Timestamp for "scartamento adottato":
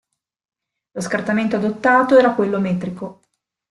1.01-2.17